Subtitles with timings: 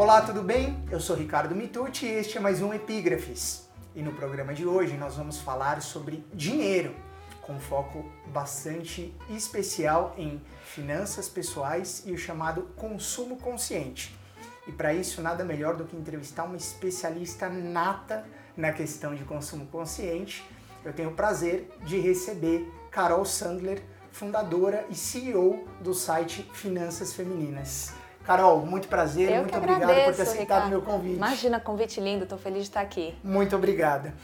[0.00, 0.82] Olá, tudo bem?
[0.90, 3.68] Eu sou Ricardo Mitucci e este é mais um Epígrafes.
[3.94, 6.96] E no programa de hoje nós vamos falar sobre dinheiro,
[7.42, 14.18] com foco bastante especial em finanças pessoais e o chamado consumo consciente.
[14.66, 18.24] E para isso, nada melhor do que entrevistar uma especialista nata
[18.56, 20.42] na questão de consumo consciente.
[20.82, 27.99] Eu tenho o prazer de receber Carol Sandler, fundadora e CEO do site Finanças Femininas.
[28.24, 31.16] Carol, muito prazer, Eu muito obrigado agradeço, por ter aceitado o meu convite.
[31.16, 33.14] Imagina, convite lindo, tô feliz de estar aqui.
[33.24, 34.14] Muito obrigada.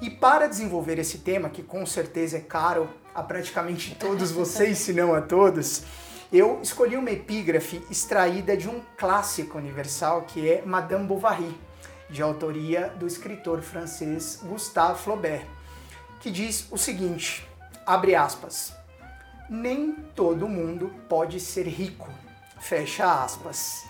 [0.00, 4.92] E para desenvolver esse tema, que com certeza é caro a praticamente todos vocês, se
[4.92, 5.82] não a todos,
[6.32, 11.56] eu escolhi uma epígrafe extraída de um clássico universal que é Madame Bovary,
[12.10, 15.46] de autoria do escritor francês Gustave Flaubert,
[16.20, 17.46] que diz o seguinte:
[17.86, 18.74] abre aspas.
[19.48, 22.10] Nem todo mundo pode ser rico.
[22.66, 23.86] Fecha aspas.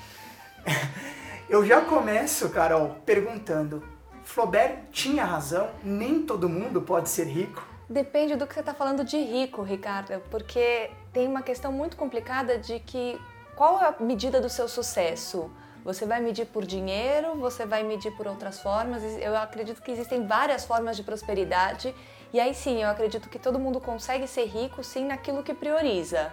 [1.48, 3.82] Eu já começo, Carol, perguntando:
[4.22, 5.70] Flaubert tinha razão?
[5.82, 7.66] Nem todo mundo pode ser rico?
[7.88, 12.58] Depende do que você está falando de rico, Ricardo, porque tem uma questão muito complicada
[12.58, 13.18] de que
[13.54, 15.50] qual é a medida do seu sucesso?
[15.82, 19.02] Você vai medir por dinheiro, você vai medir por outras formas.
[19.02, 21.94] Eu acredito que existem várias formas de prosperidade.
[22.30, 26.30] E aí sim, eu acredito que todo mundo consegue ser rico sim naquilo que prioriza.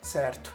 [0.00, 0.54] Certo.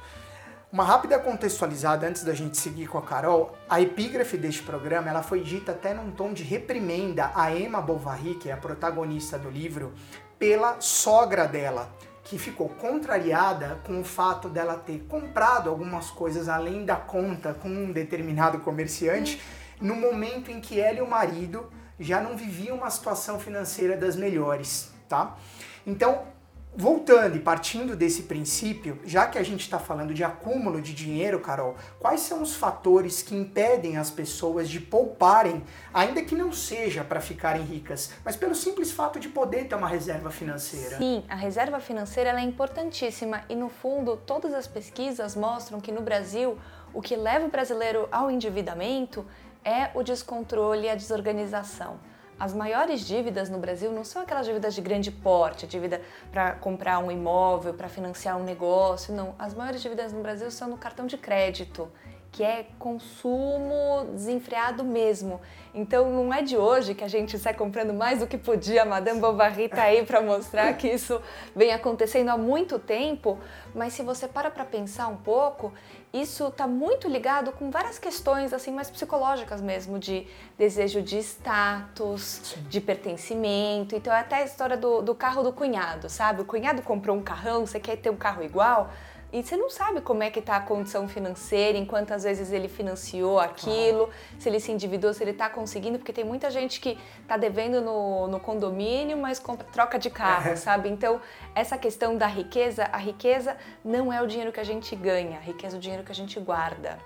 [0.71, 5.23] Uma rápida contextualizada antes da gente seguir com a Carol, a epígrafe deste programa ela
[5.23, 9.49] foi dita até num tom de reprimenda a Emma Bovary, que é a protagonista do
[9.49, 9.91] livro,
[10.37, 11.91] pela sogra dela,
[12.23, 17.67] que ficou contrariada com o fato dela ter comprado algumas coisas além da conta com
[17.67, 19.41] um determinado comerciante,
[19.81, 21.67] no momento em que ela e o marido
[21.99, 25.35] já não viviam uma situação financeira das melhores, tá?
[25.83, 26.25] Então,
[26.75, 31.39] voltando e partindo desse princípio, já que a gente está falando de acúmulo de dinheiro,
[31.39, 35.63] Carol, quais são os fatores que impedem as pessoas de pouparem,
[35.93, 39.87] ainda que não seja para ficarem ricas, mas pelo simples fato de poder ter uma
[39.87, 40.97] reserva financeira?
[40.97, 46.01] Sim, a reserva financeira é importantíssima e no fundo todas as pesquisas mostram que no
[46.01, 46.57] Brasil
[46.93, 49.25] o que leva o brasileiro ao endividamento
[49.63, 51.99] é o descontrole e a desorganização.
[52.39, 56.01] As maiores dívidas no Brasil não são aquelas dívidas de grande porte, dívida
[56.31, 59.35] para comprar um imóvel, para financiar um negócio, não.
[59.37, 61.91] As maiores dívidas no Brasil são no cartão de crédito,
[62.31, 65.41] que é consumo desenfreado mesmo.
[65.73, 68.85] Então não é de hoje que a gente sai comprando mais do que podia.
[68.85, 71.21] Madame Bovary está aí para mostrar que isso
[71.53, 73.37] vem acontecendo há muito tempo,
[73.75, 75.73] mas se você para para pensar um pouco,
[76.13, 80.25] isso está muito ligado com várias questões assim mais psicológicas mesmo, de
[80.57, 83.95] desejo de status, de pertencimento.
[83.95, 86.41] Então é até a história do, do carro do cunhado, sabe?
[86.41, 88.91] O cunhado comprou um carrão, você quer ter um carro igual?
[89.31, 92.67] E você não sabe como é que está a condição financeira, em quantas vezes ele
[92.67, 94.09] financiou aquilo,
[94.39, 97.79] se ele se endividou, se ele está conseguindo, porque tem muita gente que está devendo
[97.79, 100.55] no, no condomínio, mas compra, troca de carro, É.
[100.55, 100.89] sabe?
[100.89, 101.21] Então,
[101.53, 105.41] essa questão da riqueza, a riqueza não é o dinheiro que a gente ganha, a
[105.41, 106.97] riqueza é o dinheiro que a gente guarda.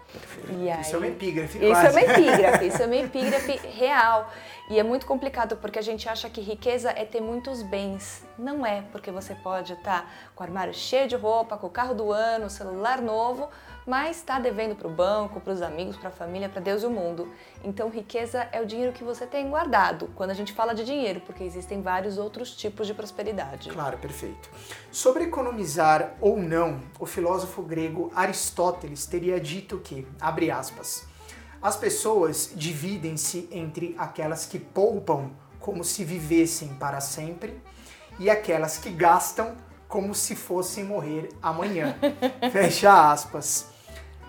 [0.62, 1.88] E aí- Isso é uma epígrafe, Isso quase.
[1.88, 4.32] é uma epígrafe, isso é uma epígrafe real.
[4.70, 8.24] E é muito complicado porque a gente acha que riqueza é ter muitos bens.
[8.38, 11.94] Não é, porque você pode estar com o armário cheio de roupa, com o carro
[11.94, 13.50] do ano, celular novo,
[13.86, 16.86] mas está devendo para o banco, para os amigos, para a família, para Deus e
[16.86, 17.32] o mundo.
[17.64, 20.10] Então, riqueza é o dinheiro que você tem guardado.
[20.16, 23.70] Quando a gente fala de dinheiro, porque existem vários outros tipos de prosperidade.
[23.70, 24.50] Claro, perfeito.
[24.92, 31.08] Sobre economizar ou não, o filósofo grego Aristóteles teria dito que, abre aspas,
[31.62, 37.62] as pessoas dividem-se entre aquelas que poupam como se vivessem para sempre
[38.20, 39.56] e aquelas que gastam
[39.88, 41.96] como se fossem morrer amanhã.
[42.52, 43.68] Fecha aspas.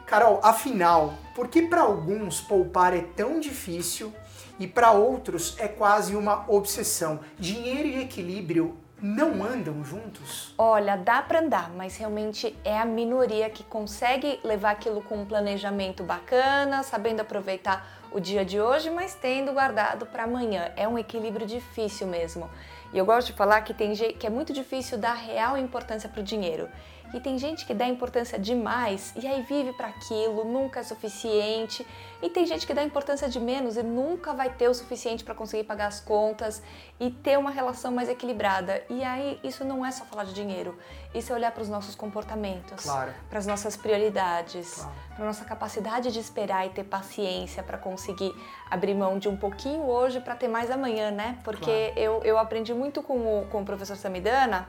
[0.07, 4.13] Carol, afinal, por que para alguns poupar é tão difícil
[4.59, 7.21] e para outros é quase uma obsessão?
[7.39, 10.55] Dinheiro e equilíbrio não andam juntos?
[10.57, 15.27] Olha, dá para andar, mas realmente é a minoria que consegue levar aquilo com um
[15.27, 20.71] planejamento bacana, sabendo aproveitar o dia de hoje, mas tendo guardado para amanhã.
[20.77, 22.49] É um equilíbrio difícil mesmo.
[22.95, 26.21] E eu gosto de falar que tem que é muito difícil dar real importância para
[26.21, 26.69] o dinheiro.
[27.15, 31.87] E tem gente que dá importância demais e aí vive para aquilo, nunca é suficiente.
[32.21, 35.33] E tem gente que dá importância de menos e nunca vai ter o suficiente para
[35.33, 36.61] conseguir pagar as contas
[36.99, 38.83] e ter uma relação mais equilibrada.
[38.91, 40.77] E aí isso não é só falar de dinheiro,
[41.15, 43.13] isso é olhar para os nossos comportamentos, Claro.
[43.31, 44.93] para as nossas prioridades, Claro.
[45.15, 48.35] para nossa capacidade de esperar e ter paciência para conseguir
[48.69, 51.39] abrir mão de um pouquinho hoje para ter mais amanhã, né?
[51.45, 54.69] Porque eu, eu aprendi muito com o, com o professor Samidana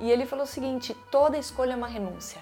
[0.00, 2.40] e ele falou o seguinte: toda escolha é uma renúncia.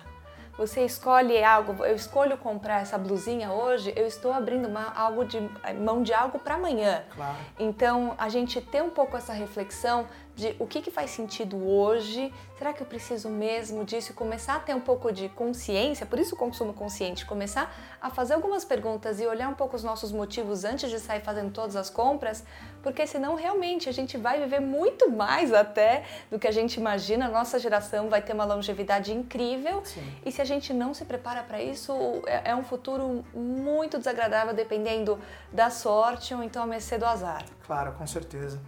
[0.56, 5.38] você escolhe algo, eu escolho comprar essa blusinha hoje, eu estou abrindo uma, algo de,
[5.80, 7.04] mão de algo para amanhã.
[7.14, 7.36] Claro.
[7.58, 12.32] Então, a gente ter um pouco essa reflexão de o que, que faz sentido hoje,
[12.56, 16.18] será que eu preciso mesmo disso e começar a ter um pouco de consciência, por
[16.18, 20.12] isso o consumo consciente, começar a fazer algumas perguntas e olhar um pouco os nossos
[20.12, 22.44] motivos antes de sair fazendo todas as compras,
[22.88, 27.26] porque senão realmente a gente vai viver muito mais até do que a gente imagina,
[27.26, 30.02] a nossa geração vai ter uma longevidade incrível Sim.
[30.24, 31.92] e se a gente não se prepara para isso,
[32.26, 35.18] é, é um futuro muito desagradável dependendo
[35.52, 37.44] da sorte ou então a mercê do azar.
[37.66, 38.58] Claro, com certeza.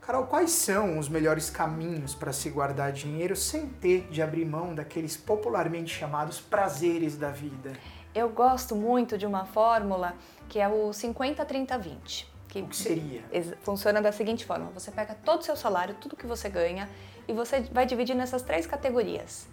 [0.00, 4.74] Carol, quais são os melhores caminhos para se guardar dinheiro sem ter de abrir mão
[4.74, 7.74] daqueles popularmente chamados prazeres da vida?
[8.14, 10.14] Eu gosto muito de uma fórmula
[10.48, 12.30] que é o 50-30-20.
[12.50, 13.22] Que, o que seria?
[13.62, 16.88] Funciona da seguinte forma: você pega todo o seu salário, tudo que você ganha,
[17.28, 19.46] e você vai dividir nessas três categorias.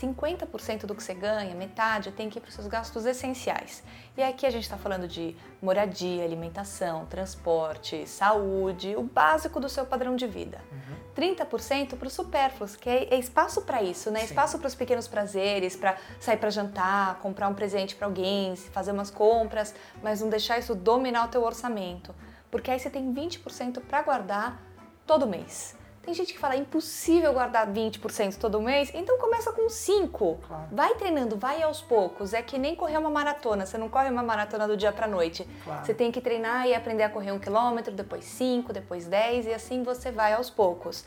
[0.00, 3.82] 50% do que você ganha, metade, tem que ir para os seus gastos essenciais.
[4.16, 9.86] E aqui a gente está falando de moradia, alimentação, transporte, saúde, o básico do seu
[9.86, 10.60] padrão de vida.
[10.70, 10.96] Uhum.
[11.16, 14.20] 30% para os supérfluos, que é, é espaço para isso, né?
[14.20, 14.26] Sim.
[14.26, 18.92] Espaço para os pequenos prazeres, para sair para jantar, comprar um presente para alguém, fazer
[18.92, 22.14] umas compras, mas não deixar isso dominar o teu orçamento.
[22.50, 24.62] Porque aí você tem 20% para guardar
[25.06, 25.74] todo mês.
[26.06, 30.38] Tem gente que fala é impossível guardar 20% todo mês, então começa com 5.
[30.46, 30.68] Claro.
[30.70, 32.32] Vai treinando, vai aos poucos.
[32.32, 35.44] É que nem correr uma maratona, você não corre uma maratona do dia para noite.
[35.64, 35.84] Claro.
[35.84, 39.52] Você tem que treinar e aprender a correr um quilômetro, depois 5, depois 10 e
[39.52, 41.04] assim você vai aos poucos.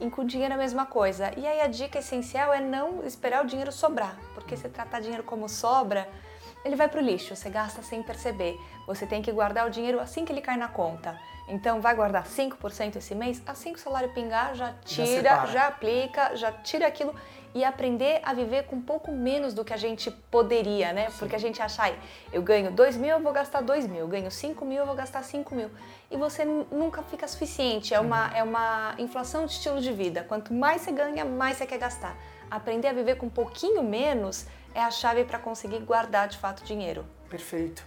[0.00, 1.30] E com dinheiro é a mesma coisa.
[1.36, 5.22] E aí a dica essencial é não esperar o dinheiro sobrar, porque se tratar dinheiro
[5.22, 6.08] como sobra,
[6.64, 8.58] ele vai para o lixo, você gasta sem perceber.
[8.86, 11.18] Você tem que guardar o dinheiro assim que ele cai na conta.
[11.48, 15.66] Então, vai guardar 5% esse mês, assim que o salário pingar, já tira, já, já,
[15.66, 17.12] aplica, já tira aquilo
[17.52, 21.10] e aprender a viver com um pouco menos do que a gente poderia, né?
[21.10, 21.18] Sim.
[21.18, 21.98] Porque a gente acha, ai,
[22.32, 24.94] eu ganho 2 mil, eu vou gastar 2 mil, eu ganho 5 mil, eu vou
[24.94, 25.70] gastar 5 mil.
[26.08, 28.36] E você nunca fica suficiente, é uma, uhum.
[28.36, 30.24] é uma inflação de estilo de vida.
[30.28, 32.16] Quanto mais você ganha, mais você quer gastar.
[32.48, 36.64] Aprender a viver com um pouquinho menos é a chave para conseguir guardar de fato
[36.64, 37.04] dinheiro.
[37.28, 37.84] Perfeito.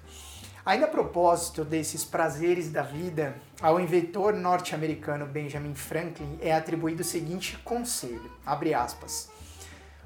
[0.66, 7.06] Ainda a propósito desses prazeres da vida, ao inventor norte-americano Benjamin Franklin é atribuído o
[7.06, 9.30] seguinte conselho, abre aspas,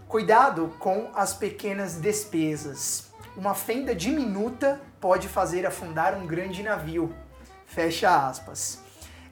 [0.08, 3.12] Cuidado com as pequenas despesas.
[3.36, 7.14] Uma fenda diminuta pode fazer afundar um grande navio.
[7.66, 8.87] Fecha aspas.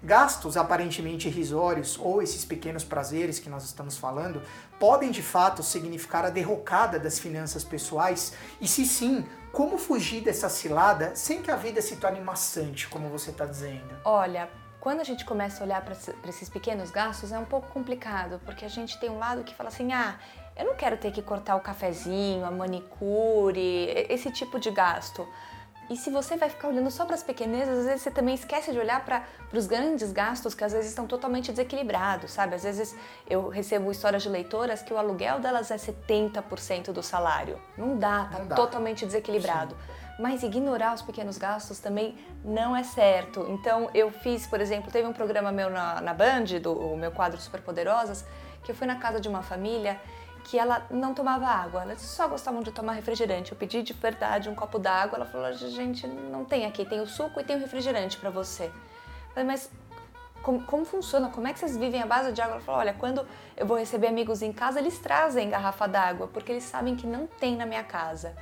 [0.06, 4.40] Gastos aparentemente irrisórios ou esses pequenos prazeres que nós estamos falando
[4.80, 8.34] podem de fato significar a derrocada das finanças pessoais?
[8.62, 13.10] E se sim, como fugir dessa cilada sem que a vida se torne maçante, como
[13.10, 13.96] você está dizendo?
[14.06, 14.48] Olha,
[14.80, 15.96] quando a gente começa a olhar para
[16.30, 19.70] esses pequenos gastos é um pouco complicado, porque a gente tem um lado que fala
[19.70, 20.20] assim: ah,
[20.56, 25.28] eu não quero ter que cortar o cafezinho, a manicure, esse tipo de gasto.
[25.90, 28.72] E se você vai ficar olhando só para as pequenezas, às vezes você também esquece
[28.72, 29.24] de olhar para
[29.54, 32.56] os grandes gastos que às vezes estão totalmente desequilibrados, sabe?
[32.56, 32.96] Às vezes
[33.30, 37.62] eu recebo histórias de leitoras que o aluguel delas é 70% do salário.
[37.78, 38.56] Não dá, tá não dá.
[38.56, 39.76] totalmente desequilibrado.
[39.76, 40.06] Sim.
[40.18, 43.46] Mas ignorar os pequenos gastos também não é certo.
[43.50, 47.12] Então eu fiz, por exemplo, teve um programa meu na, na Band, do o meu
[47.12, 48.26] quadro Superpoderosas,
[48.64, 50.00] que eu fui na casa de uma família
[50.46, 53.52] que ela não tomava água, elas só gostavam de tomar refrigerante.
[53.52, 57.08] Eu pedi de verdade um copo d'água, ela falou: gente, não tem aqui, tem o
[57.08, 58.66] suco e tem o refrigerante para você.
[58.66, 59.72] Eu falei, mas
[60.44, 61.30] como, como, funciona?
[61.30, 62.56] Como é que vocês vivem à base de água?
[62.56, 63.26] Ela falou: olha, quando
[63.58, 67.26] eu vou receber amigos em casa, eles trazem garrafa d'água, porque eles sabem que não
[67.26, 68.36] tem na minha casa.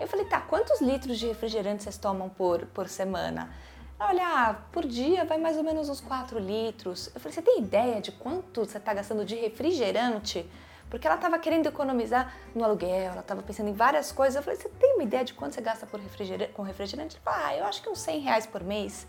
[0.00, 3.50] Eu falei: tá, quantos litros de refrigerante vocês tomam por, por semana?
[3.98, 7.10] Olha, ah, por dia vai mais ou menos uns 4 litros.
[7.14, 10.50] Eu falei: você tem ideia de quanto você está gastando de refrigerante?
[10.90, 14.34] Porque ela estava querendo economizar no aluguel, ela estava pensando em várias coisas.
[14.34, 17.16] Eu falei, você tem uma ideia de quanto você gasta por refrigerante, com refrigerante?
[17.24, 19.06] Ela falou, ah, eu acho que uns 100 reais por mês.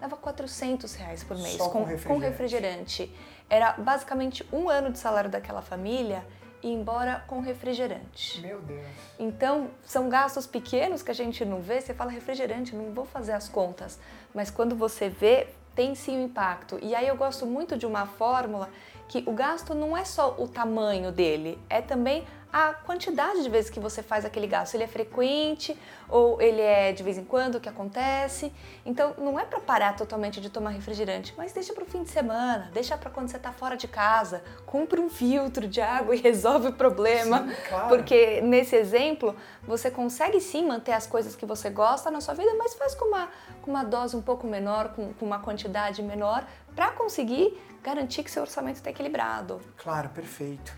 [0.00, 2.06] Dava 400 reais por mês com, com, refrigerante.
[2.06, 3.16] com refrigerante.
[3.50, 6.24] Era basicamente um ano de salário daquela família
[6.62, 8.40] e embora com refrigerante.
[8.40, 8.86] Meu Deus.
[9.18, 11.80] Então, são gastos pequenos que a gente não vê.
[11.80, 13.98] Você fala refrigerante, não vou fazer as contas.
[14.34, 16.78] Mas quando você vê, tem sim um impacto.
[16.82, 18.68] E aí eu gosto muito de uma fórmula
[19.08, 23.70] que o gasto não é só o tamanho dele, é também a quantidade de vezes
[23.70, 24.74] que você faz aquele gasto.
[24.74, 25.76] Ele é frequente
[26.08, 28.52] ou ele é de vez em quando que acontece.
[28.86, 32.10] Então não é para parar totalmente de tomar refrigerante, mas deixa para o fim de
[32.10, 36.20] semana, deixa para quando você está fora de casa, compra um filtro de água e
[36.22, 37.46] resolve o problema.
[37.46, 37.88] Sim, claro.
[37.88, 42.54] Porque nesse exemplo você consegue sim manter as coisas que você gosta na sua vida,
[42.56, 43.28] mas faz com uma,
[43.60, 48.30] com uma dose um pouco menor, com, com uma quantidade menor, para conseguir garantir que
[48.30, 49.60] seu orçamento está equilibrado.
[49.76, 50.72] Claro, perfeito.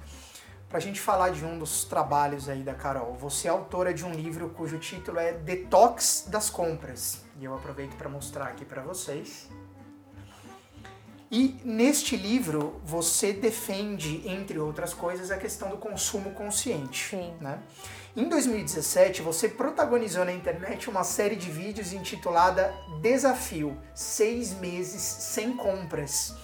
[0.69, 3.14] para a gente falar de um dos trabalhos aí da Carol.
[3.14, 7.25] Você é autora de um livro cujo título é Detox das Compras.
[7.40, 9.49] E eu aproveito para mostrar aqui para vocês.
[11.30, 17.11] E neste livro você defende, entre outras coisas, a questão do consumo consciente.
[17.11, 17.33] Sim.
[17.40, 17.61] Né?
[18.16, 25.57] Em 2017, você protagonizou na internet uma série de vídeos intitulada Desafio: Seis Meses Sem
[25.57, 26.35] Compras.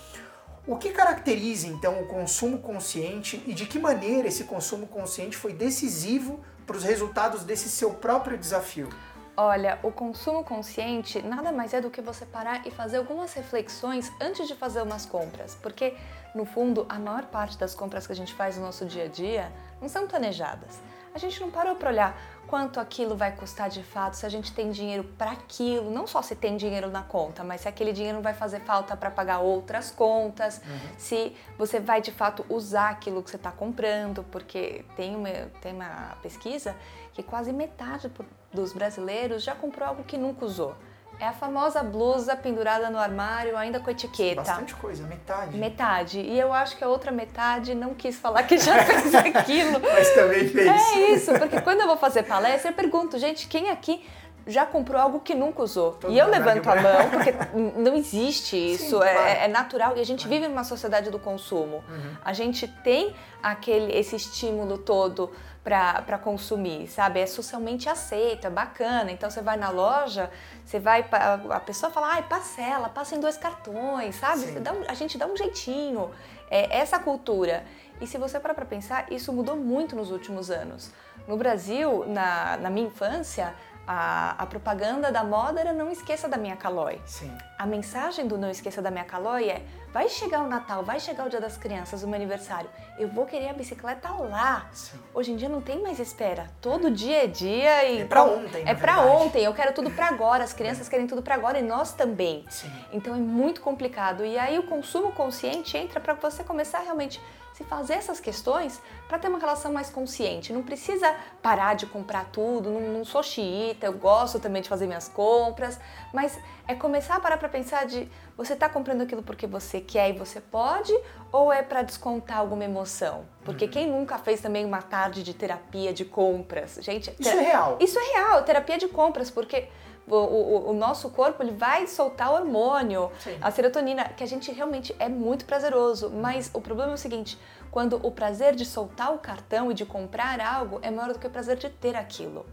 [0.69, 5.53] O que caracteriza então o consumo consciente e de que maneira esse consumo consciente foi
[5.53, 8.89] decisivo para os resultados desse seu próprio desafio?
[9.37, 14.11] Olha, o consumo consciente nada mais é do que você parar e fazer algumas reflexões
[14.21, 15.95] antes de fazer umas compras, porque
[16.35, 19.09] no fundo a maior parte das compras que a gente faz no nosso dia a
[19.09, 20.81] dia não são planejadas.
[21.17, 22.15] A gente não parou para olhar
[22.47, 26.21] quanto aquilo vai custar de fato, se a gente tem dinheiro para aquilo, não só
[26.21, 29.39] se tem dinheiro na conta, mas se aquele dinheiro não vai fazer falta para pagar
[29.39, 30.99] outras contas, uhum.
[30.99, 35.31] se você vai de fato usar aquilo que você está comprando, porque tem uma,
[35.63, 36.77] tem uma pesquisa
[37.15, 38.13] que quase metade
[38.53, 40.77] dos brasileiros já comprou algo que nunca usou.
[41.19, 44.43] É a famosa blusa pendurada no armário, ainda com etiqueta.
[44.43, 45.57] Bastante coisa, metade.
[45.57, 46.21] Metade.
[46.21, 49.81] E eu acho que a outra metade não quis falar que já fez aquilo.
[49.81, 50.67] Mas também fez.
[50.69, 54.05] É isso, porque quando eu vou fazer palestra, eu pergunto, gente, quem aqui
[54.47, 55.93] já comprou algo que nunca usou.
[55.93, 57.33] Todo e eu levanto a mão, porque
[57.79, 59.29] não existe isso, Sim, é, claro.
[59.29, 59.97] é, natural.
[59.97, 61.83] E a gente vive numa sociedade do consumo.
[61.89, 62.17] Uhum.
[62.25, 65.33] A gente tem aquele, esse estímulo todo
[65.65, 67.19] para consumir, sabe?
[67.19, 69.11] É socialmente aceito, é bacana.
[69.11, 70.31] Então você vai na loja,
[70.65, 71.05] você vai,
[71.51, 74.45] a pessoa fala, ai, parcela, passa em dois cartões, sabe?
[74.45, 76.13] Um, a gente dá um jeitinho.
[76.49, 77.65] É essa cultura.
[78.01, 80.93] E se você parar para pensar, isso mudou muito nos últimos anos.
[81.27, 83.53] No Brasil, na, na minha infância,
[83.87, 87.01] a, a, propaganda da moda era não esqueça da minha Calói.
[87.07, 87.33] Sim.
[87.59, 89.63] A mensagem do não esqueça da minha Calói é
[89.93, 93.25] vai chegar o Natal, vai chegar o Dia das Crianças, o meu aniversário, eu vou
[93.25, 94.69] querer a bicicleta lá.
[94.73, 94.99] Sim.
[95.15, 96.51] Hoje em dia não tem mais espera.
[96.61, 98.63] Todo dia é dia e é para ontem.
[98.67, 99.45] É para ontem.
[99.45, 100.45] Eu quero tudo para agora.
[100.45, 100.91] As crianças é.
[100.91, 102.45] querem tudo para agora e nós também.
[102.49, 102.71] Sim.
[102.93, 104.25] Então é muito complicado.
[104.25, 107.21] E aí o consumo consciente entra para você começar realmente
[107.57, 110.53] se fazer essas questões para ter uma relação mais consciente.
[110.53, 114.87] Não precisa parar de comprar tudo, não, não sou xiita, eu gosto também de fazer
[114.87, 115.81] minhas compras,
[116.13, 120.11] mas é começar a parar para pensar de você está comprando aquilo porque você quer
[120.11, 120.93] e você pode
[121.33, 123.25] ou é para descontar alguma emoção?
[123.43, 123.71] Porque uhum.
[123.71, 126.79] quem nunca fez também uma tarde de terapia de compras?
[126.83, 127.79] Gente, isso é real.
[127.81, 129.67] Isso é real, terapia de compras, porque
[130.09, 133.37] o, o, o, nosso corpo ele vai soltar hormônio, Sim.
[133.41, 136.11] a serotonina, que a gente realmente é muito prazeroso.
[136.11, 137.39] Mas o problema é o seguinte:
[137.71, 141.27] quando o prazer de soltar o cartão e de comprar algo é maior do que
[141.27, 142.47] o prazer de ter aquilo.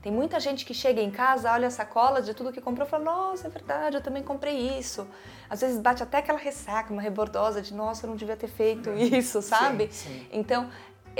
[0.00, 2.90] Tem muita gente que chega em casa, olha a sacola de tudo que comprou e
[2.90, 5.06] fala: Nossa, é verdade, eu também comprei isso.
[5.50, 8.90] Às vezes bate até aquela ressaca, uma rebordosa de: Nossa, eu não devia ter feito
[8.92, 9.88] isso, sabe?
[9.90, 10.28] Sim, sim.
[10.30, 10.70] Então,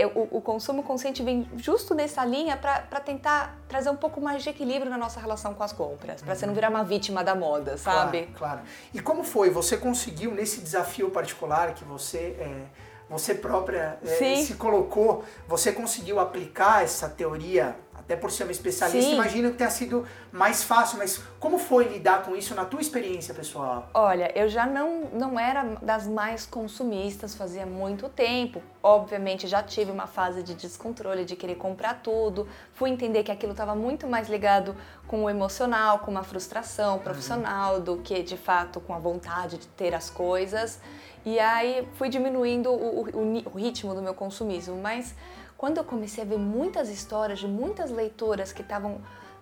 [0.07, 4.49] o, o, consumo consciente vem justo nessa linha para tentar trazer um pouco mais de
[4.49, 7.77] equilíbrio na nossa relação com as compras, para você não virar uma vítima da moda,
[7.77, 8.27] sabe?
[8.27, 8.61] Claro, claro.
[8.95, 9.51] E como foi?
[9.51, 12.67] Você conseguiu nesse desafio particular que você é,
[13.09, 17.75] você própria é, se colocou, você conseguiu aplicar essa teoria
[18.09, 19.17] até por ser uma especialista, Sim.
[19.17, 23.35] imagino que tenha sido mais fácil, mas como foi lidar com isso na tua experiência
[23.35, 23.91] pessoal?
[23.93, 28.63] Olha, eu já não, não era das mais consumistas, fazia muito tempo.
[28.83, 32.49] Obviamente já tive uma fase de descontrole, de querer comprar tudo.
[32.73, 34.75] Fui entender que aquilo estava muito mais ligado
[35.07, 37.03] com o emocional, com uma frustração uhum.
[37.03, 37.81] profissional, uhum.
[37.83, 40.81] do que de fato com a vontade de ter as coisas.
[41.27, 45.15] E aí fui diminuindo o, o, o ritmo do meu consumismo, mas
[45.59, 49.01] quando eu comecei a ver muitas histórias de muitas leitoras que estavam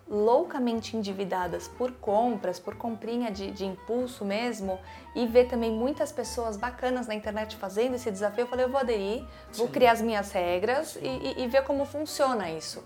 [0.09, 4.79] loucamente endividadas por compras, por comprinha de, de, impulso mesmo,
[5.15, 8.81] e ver também muitas pessoas bacanas na internet fazendo esse desafio, eu falei, eu vou
[8.81, 9.73] aderir, vou Sim.
[9.73, 12.83] criar as minhas regras e, e, e ver como funciona isso.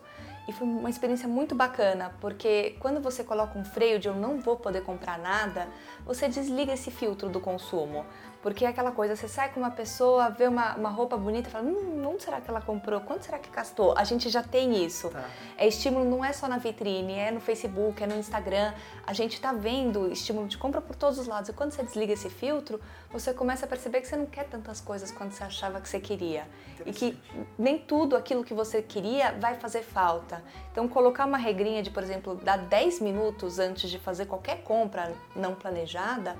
[0.48, 4.40] E foi uma experiência muito bacana, porque quando você coloca um freio de eu não
[4.40, 5.68] vou poder comprar nada,
[6.04, 8.04] você desliga esse filtro do consumo.
[8.42, 11.52] Porque é aquela coisa, você sai com uma pessoa, vê uma, uma roupa bonita e
[11.52, 12.98] fala, hum, onde será que ela comprou?
[13.00, 13.94] Quanto será que gastou?
[13.98, 15.10] A gente já tem isso.
[15.10, 15.24] Tá.
[15.58, 18.72] É estímulo não é só na vitrine, é no Facebook, é no Instagram.
[19.06, 21.50] A gente está vendo estímulo de compra por todos os lados.
[21.50, 22.80] E quando você desliga esse filtro,
[23.12, 26.00] você começa a perceber que você não quer tantas coisas quanto você achava que você
[26.00, 26.48] queria.
[26.86, 27.18] E que
[27.58, 30.42] nem tudo aquilo que você queria vai fazer falta.
[30.72, 35.12] Então, colocar uma regrinha de, por exemplo, dar 10 minutos antes de fazer qualquer compra
[35.36, 36.36] não planejada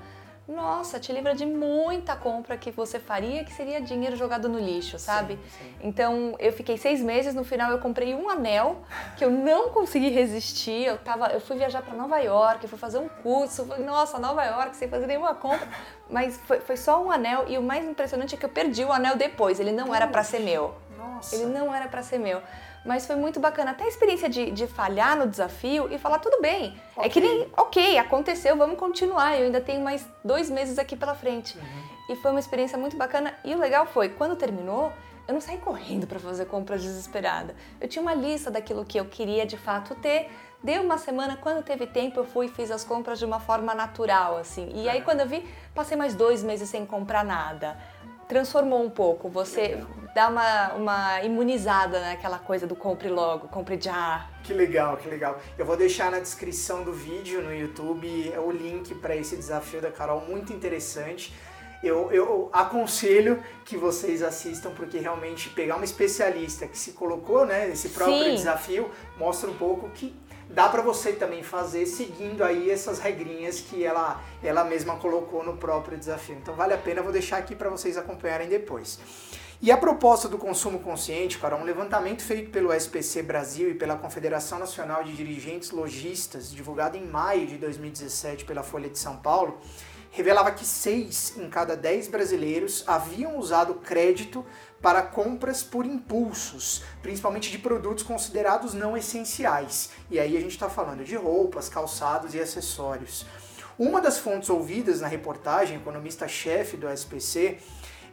[0.51, 4.99] nossa, te livra de muita compra que você faria que seria dinheiro jogado no lixo,
[4.99, 5.35] sabe?
[5.35, 5.75] Sim, sim.
[5.81, 8.81] Então eu fiquei seis meses, no final eu comprei um anel
[9.17, 10.85] que eu não consegui resistir.
[10.85, 14.43] Eu, tava, eu fui viajar para Nova York, fui fazer um curso, falei, nossa, Nova
[14.43, 15.67] York, sem fazer nenhuma compra.
[16.09, 18.91] Mas foi, foi só um anel e o mais impressionante é que eu perdi o
[18.91, 20.75] anel depois, ele não era para ser meu.
[21.01, 21.35] Nossa.
[21.35, 22.41] Ele não era para ser meu.
[22.85, 23.71] Mas foi muito bacana.
[23.71, 26.79] Até a experiência de, de falhar no desafio e falar, tudo bem.
[26.95, 27.05] Okay.
[27.05, 29.37] É que nem, ok, aconteceu, vamos continuar.
[29.37, 31.57] Eu ainda tenho mais dois meses aqui pela frente.
[31.57, 31.91] Uhum.
[32.09, 33.33] E foi uma experiência muito bacana.
[33.43, 34.91] E o legal foi, quando terminou,
[35.27, 37.55] eu não saí correndo para fazer compras desesperada.
[37.79, 40.29] Eu tinha uma lista daquilo que eu queria de fato ter.
[40.63, 43.73] Deu uma semana, quando teve tempo, eu fui e fiz as compras de uma forma
[43.73, 44.71] natural, assim.
[44.75, 47.77] E aí, quando eu vi, passei mais dois meses sem comprar nada.
[48.27, 49.29] Transformou um pouco.
[49.29, 54.27] Você dá uma, uma imunizada naquela coisa do compre logo, compre já.
[54.43, 55.39] Que legal, que legal.
[55.57, 58.07] Eu vou deixar na descrição do vídeo no YouTube
[58.45, 61.33] o link para esse desafio da Carol, muito interessante
[61.83, 67.67] eu, eu aconselho que vocês assistam, porque realmente pegar uma especialista que se colocou né,
[67.67, 68.35] nesse próprio Sim.
[68.35, 70.15] desafio mostra um pouco que
[70.47, 75.57] dá para você também fazer seguindo aí essas regrinhas que ela, ela mesma colocou no
[75.57, 76.35] próprio desafio.
[76.35, 78.99] Então vale a pena, vou deixar aqui para vocês acompanharem depois.
[79.63, 83.95] E a proposta do consumo consciente, cara, um levantamento feito pelo SPC Brasil e pela
[83.95, 89.61] Confederação Nacional de Dirigentes Logistas, divulgado em maio de 2017 pela Folha de São Paulo,
[90.09, 94.43] revelava que 6 em cada 10 brasileiros haviam usado crédito
[94.81, 99.91] para compras por impulsos, principalmente de produtos considerados não essenciais.
[100.09, 103.27] E aí a gente está falando de roupas, calçados e acessórios.
[103.77, 107.59] Uma das fontes ouvidas na reportagem, economista-chefe do SPC,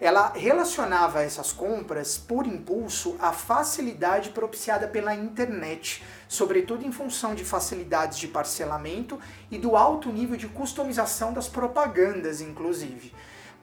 [0.01, 7.45] ela relacionava essas compras por impulso à facilidade propiciada pela internet, sobretudo em função de
[7.45, 9.19] facilidades de parcelamento
[9.51, 13.13] e do alto nível de customização das propagandas, inclusive.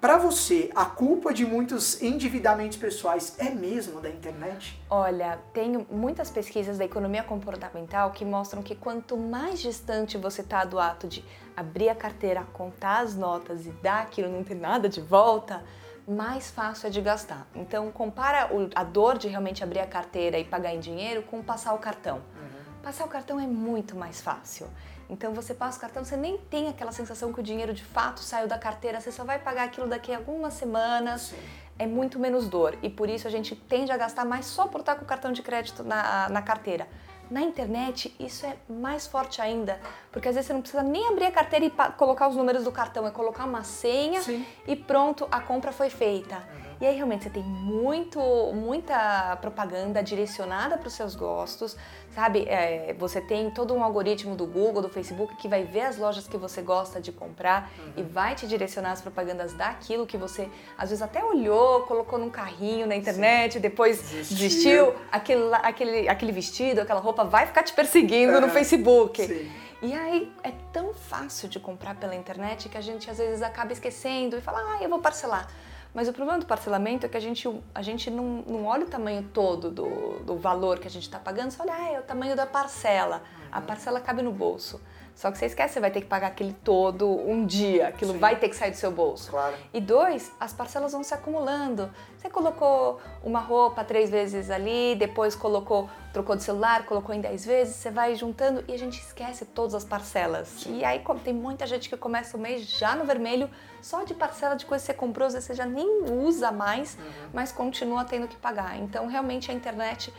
[0.01, 4.79] Para você, a culpa de muitos endividamentos pessoais é mesmo da internet?
[4.89, 10.63] Olha, tem muitas pesquisas da economia comportamental que mostram que quanto mais distante você está
[10.63, 11.25] do ato de
[11.55, 15.63] abrir a carteira, contar as notas e dar aquilo, não ter nada de volta,
[16.07, 17.47] mais fácil é de gastar.
[17.55, 21.73] Então, compara a dor de realmente abrir a carteira e pagar em dinheiro com passar
[21.73, 22.17] o cartão.
[22.17, 22.81] Uhum.
[22.83, 24.67] Passar o cartão é muito mais fácil.
[25.09, 28.19] Então, você passa o cartão, você nem tem aquela sensação que o dinheiro de fato
[28.19, 31.21] saiu da carteira, você só vai pagar aquilo daqui a algumas semanas.
[31.21, 31.37] Sim.
[31.77, 34.79] É muito menos dor e por isso a gente tende a gastar mais só por
[34.79, 36.87] estar com o cartão de crédito na, na carteira.
[37.29, 39.79] Na internet, isso é mais forte ainda,
[40.11, 42.71] porque às vezes você não precisa nem abrir a carteira e colocar os números do
[42.71, 44.45] cartão, é colocar uma senha Sim.
[44.67, 46.35] e pronto, a compra foi feita.
[46.35, 46.64] Uhum.
[46.79, 48.19] E aí realmente você tem muito,
[48.53, 51.75] muita propaganda direcionada para os seus gostos,
[52.13, 52.45] sabe?
[52.47, 56.27] É, você tem todo um algoritmo do Google, do Facebook que vai ver as lojas
[56.27, 57.93] que você gosta de comprar uhum.
[57.97, 62.29] e vai te direcionar as propagandas daquilo que você às vezes até olhou, colocou num
[62.29, 63.59] carrinho na internet, Sim.
[63.59, 64.37] depois desistiu.
[64.37, 68.41] desistiu, aquele, aquele, aquele vestido, aquela roupa vai ficar te perseguindo uhum.
[68.41, 69.25] no Facebook.
[69.25, 69.51] Sim.
[69.81, 73.71] E aí é tão fácil de comprar pela internet que a gente às vezes acaba
[73.71, 75.47] esquecendo e fala, ah, eu vou parcelar.
[75.95, 78.89] Mas o problema do parcelamento é que a gente, a gente não, não olha o
[78.89, 82.03] tamanho todo do, do valor que a gente está pagando, só olha, ah, é o
[82.03, 83.23] tamanho da parcela.
[83.49, 83.65] A uhum.
[83.65, 84.81] parcela cabe no bolso.
[85.15, 88.19] Só que você esquece, você vai ter que pagar aquele todo um dia, aquilo Sim.
[88.19, 89.31] vai ter que sair do seu bolso.
[89.31, 89.55] Claro.
[89.73, 91.89] E dois, as parcelas vão se acumulando.
[92.17, 97.45] Você colocou uma roupa três vezes ali, depois colocou, trocou de celular, colocou em dez
[97.45, 100.49] vezes, você vai juntando e a gente esquece todas as parcelas.
[100.49, 100.79] Sim.
[100.79, 103.49] E aí tem muita gente que começa o mês já no vermelho,
[103.81, 106.95] só de parcela de coisa que você comprou, às vezes você já nem usa mais,
[106.95, 107.29] uhum.
[107.33, 108.77] mas continua tendo que pagar.
[108.79, 110.13] Então realmente a internet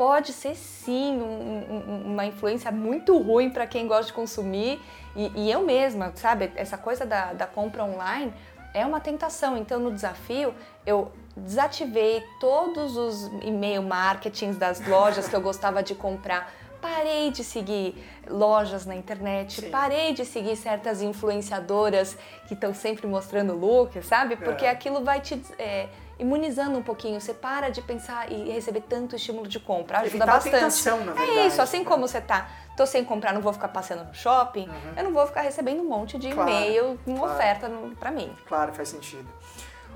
[0.00, 4.80] pode ser sim um, um, uma influência muito ruim para quem gosta de consumir.
[5.14, 8.32] E, e, eu mesma, sabe, essa coisa da, da compra online
[8.72, 9.58] é uma tentação.
[9.58, 10.54] Então, no desafio,
[10.86, 16.50] eu desativei todos os e-mail marketings das lojas que eu gostava de comprar.
[16.80, 17.94] Parei de seguir
[18.26, 19.70] lojas na internet, Sim.
[19.70, 22.16] parei de seguir certas influenciadoras
[22.48, 24.36] que estão sempre mostrando look, sabe?
[24.36, 24.70] Porque é.
[24.70, 25.42] aquilo vai te.
[25.58, 27.20] É, imunizando um pouquinho.
[27.20, 30.00] Você para de pensar e receber tanto estímulo de compra.
[30.00, 30.54] Ajuda Evitar bastante.
[30.54, 31.38] Tentação, na verdade.
[31.38, 34.68] É isso, assim como você tá, tô sem comprar, não vou ficar passeando no shopping,
[34.68, 34.92] uhum.
[34.96, 37.34] eu não vou ficar recebendo um monte de claro, e-mail com claro.
[37.34, 38.30] oferta para mim.
[38.46, 39.26] Claro, faz sentido.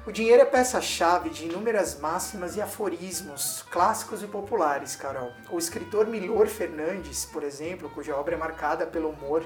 [0.06, 5.32] O dinheiro é peça-chave de inúmeras máximas e aforismos clássicos e populares, Carol.
[5.50, 9.42] O escritor Milor Fernandes, por exemplo, cuja obra é marcada pelo humor,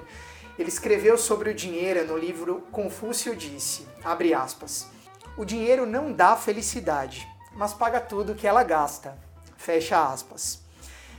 [0.58, 4.88] ele escreveu sobre o dinheiro no livro Confúcio Disse, abre aspas,
[5.38, 9.16] o dinheiro não dá felicidade, mas paga tudo que ela gasta.
[9.56, 10.60] Fecha aspas.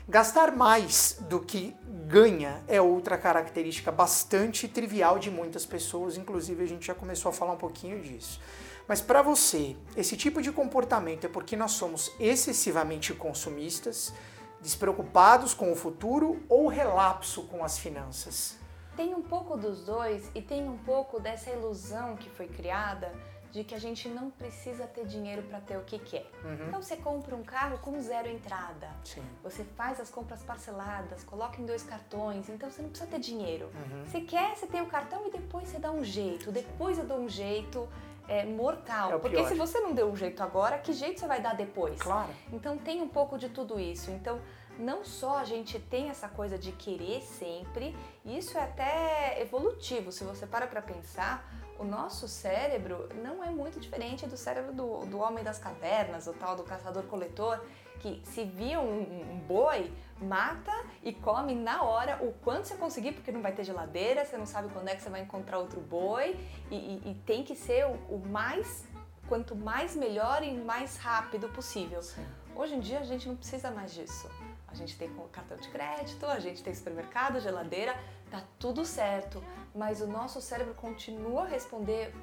[0.10, 1.74] Gastar mais do que
[2.06, 7.34] ganha é outra característica bastante trivial de muitas pessoas, inclusive a gente já começou a
[7.34, 8.42] falar um pouquinho disso.
[8.90, 14.12] Mas para você, esse tipo de comportamento é porque nós somos excessivamente consumistas,
[14.60, 18.58] despreocupados com o futuro ou relapso com as finanças?
[18.98, 23.14] Tem um pouco dos dois e tem um pouco dessa ilusão que foi criada
[23.52, 26.30] de que a gente não precisa ter dinheiro para ter o que quer.
[26.44, 26.68] Uhum.
[26.68, 28.90] Então você compra um carro com zero entrada.
[29.04, 29.24] Sim.
[29.44, 33.70] Você faz as compras parceladas, coloca em dois cartões, então você não precisa ter dinheiro.
[33.74, 34.06] Uhum.
[34.06, 36.52] Você quer, você tem o cartão e depois você dá um jeito.
[36.52, 37.88] Depois eu dou um jeito
[38.28, 39.14] é, mortal.
[39.14, 39.48] É porque pior.
[39.48, 42.00] se você não deu um jeito agora, que jeito você vai dar depois?
[42.00, 42.30] Claro.
[42.54, 44.12] Então tem um pouco de tudo isso.
[44.12, 44.40] Então
[44.78, 50.12] não só a gente tem essa coisa de querer sempre, isso é até evolutivo.
[50.12, 51.44] Se você para para pensar,
[51.80, 56.34] o nosso cérebro não é muito diferente do cérebro do, do homem das cavernas, o
[56.34, 57.60] tal do caçador-coletor,
[58.00, 60.72] que se via um, um, boi, mata
[61.04, 64.46] e come na hora o quanto você conseguir, porque não vai ter geladeira, você não
[64.46, 66.38] sabe quando é que você vai encontrar outro boi,
[66.70, 68.86] e, e, e tem que ser o, o, mais,
[69.28, 72.02] quanto mais melhor e mais rápido possível.
[72.02, 72.26] Sim.
[72.56, 74.30] Hoje em dia a gente não precisa mais disso.
[74.72, 77.96] A gente tem cartão de crédito, a gente tem supermercado, geladeira,
[78.30, 82.14] tá tudo certo, mas o nosso cérebro continua a responder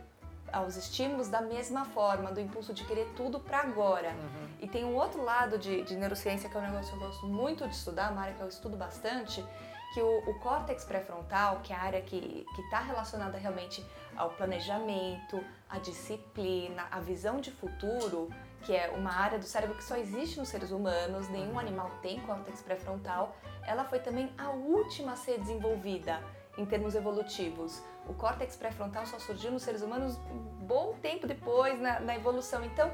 [0.52, 4.10] aos estímulos da mesma forma, do impulso de querer tudo para agora.
[4.10, 4.48] Uhum.
[4.60, 7.26] E tem um outro lado de, de, neurociência que é um negócio que eu gosto
[7.26, 9.44] muito de estudar, uma área que eu estudo bastante,
[9.92, 13.84] que o, o córtex pré-frontal, que é a área que está relacionada realmente
[14.16, 18.30] ao planejamento, à disciplina, à visão de futuro,
[18.66, 21.60] que é uma área do cérebro que só existe nos seres humanos, nenhum uhum.
[21.60, 26.20] animal tem córtex pré-frontal, ela foi também a última a ser desenvolvida
[26.58, 27.80] em termos evolutivos.
[28.08, 32.64] O córtex pré-frontal só surgiu nos seres humanos um bom tempo depois na, na evolução.
[32.64, 32.92] Então,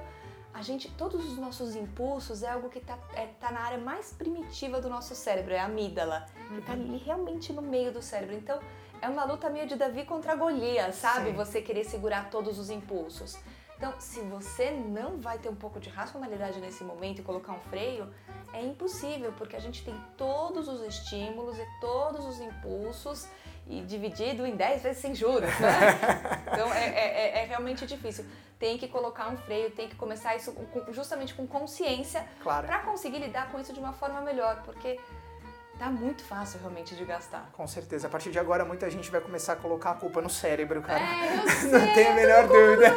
[0.52, 4.12] a gente, todos os nossos impulsos é algo que está é, tá na área mais
[4.12, 6.54] primitiva do nosso cérebro, é a amígdala, uhum.
[6.56, 8.37] que está ali realmente no meio do cérebro.
[8.37, 8.58] Então,
[9.00, 11.30] é uma luta meio de Davi contra Golias, sabe?
[11.30, 11.37] Sim.
[11.37, 13.38] Você querer segurar todos os impulsos.
[13.83, 17.59] Então, se você não vai ter um pouco de racionalidade nesse momento e colocar um
[17.62, 18.09] freio,
[18.53, 23.27] é impossível, porque a gente tem todos os estímulos e todos os impulsos
[23.66, 25.99] e dividido em 10 vezes sem juros, né?
[26.47, 28.25] então é, é, é, é, realmente difícil.
[28.57, 30.55] Tem que colocar um freio, tem que começar isso
[30.92, 32.68] justamente com consciência claro.
[32.68, 35.01] para conseguir lidar com isso de uma forma melhor, porque
[35.78, 37.50] tá muito fácil realmente de gastar.
[37.52, 38.06] Com certeza.
[38.06, 41.00] A partir de agora, muita gente vai começar a colocar a culpa no cérebro, cara.
[41.00, 42.96] É, eu sei, Não tem a menor dúvida.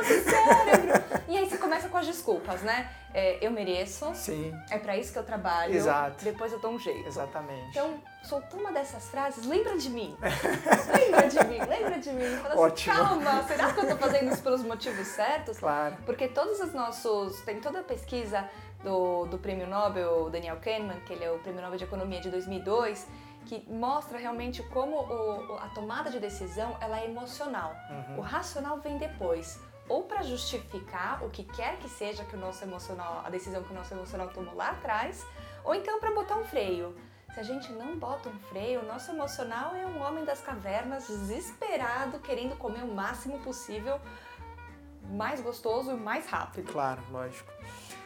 [1.28, 2.90] e aí você começa com as desculpas, né?
[3.14, 4.14] É, eu mereço.
[4.14, 4.54] Sim.
[4.70, 5.74] É para isso que eu trabalho.
[5.74, 6.24] Exato.
[6.24, 7.08] Depois eu dou um jeito.
[7.08, 7.70] Exatamente.
[7.70, 10.18] Então, soltou uma dessas frases, lembra de mim.
[10.22, 12.38] lembra de mim, lembra de mim.
[12.38, 12.94] Fala assim, Ótimo.
[12.94, 15.58] Assim, calma, será que eu tô fazendo isso pelos motivos certos?
[15.58, 15.96] Claro.
[16.06, 17.40] Porque todos os nossos.
[17.42, 18.50] Tem toda a pesquisa
[18.86, 22.30] do, do prêmio Nobel Daniel Kahneman, que ele é o prêmio Nobel de Economia de
[22.30, 23.08] 2002,
[23.46, 27.76] que mostra realmente como o, a tomada de decisão ela é emocional.
[27.90, 28.20] Uhum.
[28.20, 29.60] O racional vem depois.
[29.90, 33.72] Ou para justificar o que quer que seja que o nosso emocional, a decisão que
[33.72, 35.26] o nosso emocional tomou lá atrás,
[35.64, 36.96] ou então para botar um freio.
[37.34, 41.08] Se a gente não bota um freio, o nosso emocional é um homem das cavernas
[41.08, 44.00] desesperado, querendo comer o máximo possível,
[45.12, 46.72] mais gostoso e mais rápido.
[46.72, 47.52] Claro, lógico.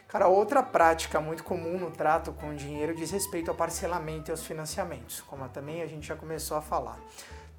[0.10, 4.32] Cara, outra prática muito comum no trato com o dinheiro diz respeito ao parcelamento e
[4.32, 7.00] aos financiamentos, como também a gente já começou a falar.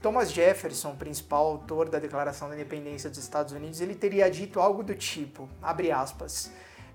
[0.03, 4.83] Thomas Jefferson, principal autor da Declaração da Independência dos Estados Unidos, ele teria dito algo
[4.83, 6.51] do tipo, abre aspas,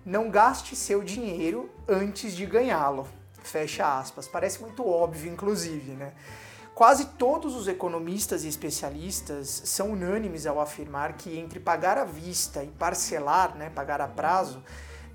[0.05, 3.07] não gaste seu dinheiro antes de ganhá-lo,
[3.41, 4.27] fecha aspas.
[4.27, 6.11] Parece muito óbvio, inclusive, né?
[6.73, 12.61] Quase todos os economistas e especialistas são unânimes ao afirmar que entre pagar à vista
[12.61, 14.61] e parcelar, né, pagar a prazo,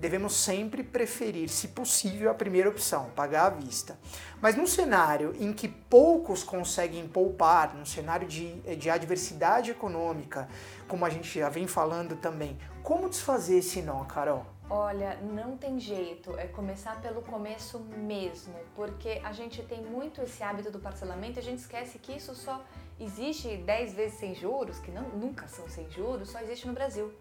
[0.01, 3.99] devemos sempre preferir, se possível, a primeira opção, pagar à vista.
[4.41, 10.49] Mas num cenário em que poucos conseguem poupar, num cenário de, de adversidade econômica,
[10.89, 14.47] como a gente já vem falando também, como desfazer esse nó, Carol?
[14.71, 20.43] Olha, não tem jeito, é começar pelo começo mesmo, porque a gente tem muito esse
[20.43, 22.65] hábito do parcelamento e a gente esquece que isso só
[22.99, 27.13] existe 10 vezes sem juros, que não, nunca são sem juros, só existe no Brasil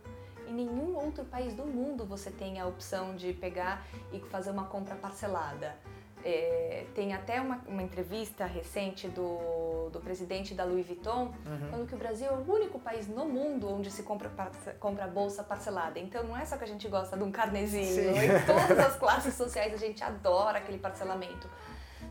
[0.50, 4.66] em nenhum outro país do mundo você tem a opção de pegar e fazer uma
[4.66, 5.76] compra parcelada.
[6.22, 11.70] É, tem até uma, uma, entrevista recente do, do presidente da Louis Vuitton, uhum.
[11.72, 14.30] falando que o Brasil é o único país no mundo onde se compra,
[14.82, 15.98] compra bolsa parcelada.
[15.98, 19.34] Então não é só que a gente gosta de um carnezinho, em todas as classes
[19.34, 21.50] sociais a gente adora aquele parcelamento.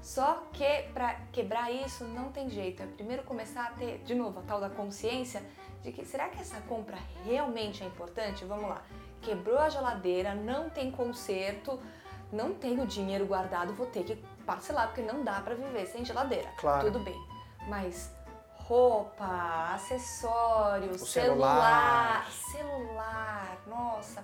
[0.00, 2.82] Só que para quebrar isso não tem jeito.
[2.82, 5.42] É primeiro começar a ter, de novo, a tal da consciência
[5.82, 8.44] de que será que essa compra realmente é importante?
[8.44, 8.82] Vamos lá.
[9.22, 11.80] Quebrou a geladeira, não tem conserto,
[12.32, 16.48] não tenho dinheiro guardado, vou ter que parcelar porque não dá para viver sem geladeira.
[16.58, 16.86] Claro.
[16.86, 17.18] Tudo bem.
[17.68, 18.12] Mas
[18.68, 22.30] roupa, acessórios, celular.
[22.30, 24.22] celular, celular, nossa,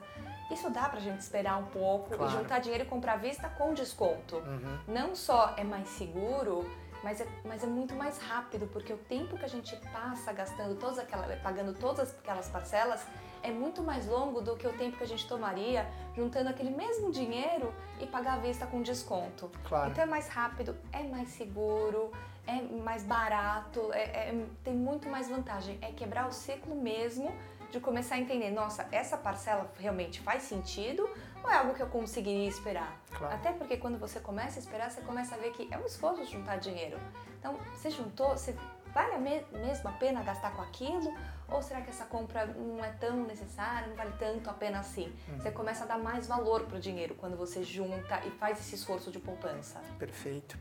[0.51, 2.31] isso dá pra gente esperar um pouco claro.
[2.31, 4.37] e juntar dinheiro e comprar à vista com desconto.
[4.37, 4.79] Uhum.
[4.87, 6.71] Não só é mais seguro,
[7.05, 10.75] mas é, mas é muito mais rápido, porque o tempo que a gente passa gastando
[10.77, 13.07] todas aquelas, pagando todas aquelas parcelas
[13.43, 15.87] é muito mais longo do que o tempo que a gente tomaria
[16.17, 19.51] juntando aquele mesmo dinheiro e pagar à vista com desconto.
[19.69, 19.91] Claro.
[19.91, 22.11] Então é mais rápido, é mais seguro,
[22.47, 25.79] é mais barato, é, é, tem muito mais vantagem.
[25.83, 27.31] É quebrar o ciclo mesmo
[27.71, 31.07] de começar a entender, nossa, essa parcela realmente faz sentido
[31.45, 32.99] ou é algo que eu conseguiria esperar?
[33.13, 33.35] Claro.
[33.35, 36.25] Até porque quando você começa a esperar, você começa a ver que é um esforço
[36.25, 36.99] juntar dinheiro.
[37.39, 38.57] Então, você juntou, você
[38.95, 41.13] vale a me mesmo a pena gastar com aquilo?
[41.47, 45.13] Ou será que essa compra não é tão necessária, não vale tanto a pena assim?
[45.29, 45.39] Uhum.
[45.39, 48.77] Você começa a dar mais valor para o dinheiro quando você junta e faz esse
[48.77, 49.79] esforço de poupança.
[49.99, 50.57] Perfeito.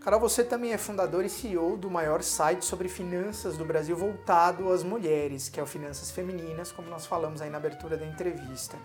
[0.00, 4.72] Carol, você também é fundador e CEO do maior site sobre finanças do Brasil voltado
[4.72, 8.76] às mulheres, que é o Finanças Femininas, como nós falamos aí na abertura da entrevista.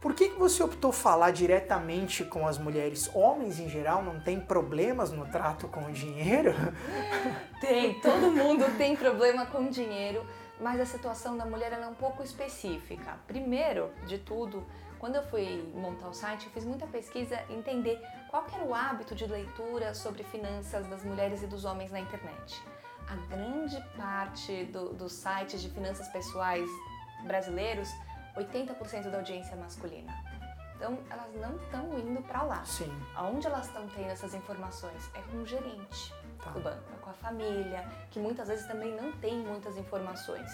[0.00, 3.10] Por que, que você optou falar diretamente com as mulheres?
[3.14, 6.54] Homens, em geral, não têm problemas no trato com o dinheiro?
[7.60, 10.24] Tem, todo mundo tem problema com dinheiro,
[10.58, 13.18] mas a situação da mulher é um pouco específica.
[13.26, 14.66] Primeiro de tudo,
[14.98, 19.14] quando eu fui montar o site, eu fiz muita pesquisa entender qual era o hábito
[19.14, 22.62] de leitura sobre finanças das mulheres e dos homens na internet.
[23.06, 26.68] A grande parte do, dos sites de finanças pessoais
[27.26, 27.90] brasileiros
[28.36, 30.12] 80% da audiência é masculina.
[30.76, 32.64] Então, elas não estão indo para lá.
[32.64, 32.90] Sim.
[33.14, 35.10] Aonde elas estão tendo essas informações?
[35.14, 36.50] É com o gerente tá.
[36.50, 40.50] do banco, é com a família, que muitas vezes também não tem muitas informações.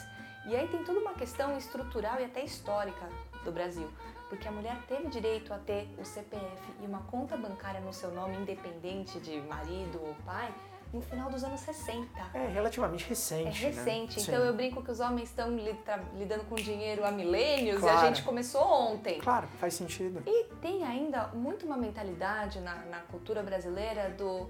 [0.47, 3.09] E aí tem toda uma questão estrutural e até histórica
[3.45, 3.89] do Brasil,
[4.29, 8.11] porque a mulher teve direito a ter o CPF e uma conta bancária no seu
[8.11, 10.53] nome, independente de marido ou pai,
[10.93, 12.09] no final dos anos 60.
[12.35, 13.65] É relativamente recente.
[13.65, 14.17] É recente.
[14.17, 14.23] Né?
[14.23, 14.47] Então Sim.
[14.47, 15.55] eu brinco que os homens estão
[16.15, 17.99] lidando com dinheiro há milênios claro.
[17.99, 19.19] e a gente começou ontem.
[19.19, 20.23] Claro, faz sentido.
[20.27, 24.49] E tem ainda muito uma mentalidade na, na cultura brasileira do